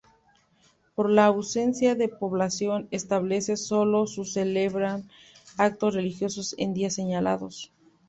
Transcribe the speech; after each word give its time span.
Por 0.95 1.11
la 1.11 1.27
ausencia 1.27 1.93
de 1.93 2.07
población 2.07 2.87
estable 2.89 3.39
sólo 3.43 4.07
se 4.07 4.25
celebran 4.25 5.07
actos 5.59 5.93
religiosos 5.93 6.55
en 6.57 6.73
días 6.73 6.95
señalados. 6.95 7.71